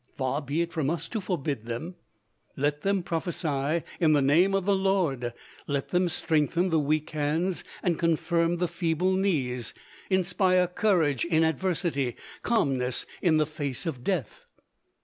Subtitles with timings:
[0.17, 1.93] Far be it from us to forbid them.
[2.57, 5.31] Let them prophecy in the name of the Lord.
[5.67, 9.75] Let them "strengthen the weak hands and confirm the feeble knees;"
[10.09, 14.47] inspire courage in adversity, calmness in the face of death.